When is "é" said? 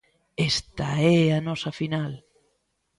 1.19-1.21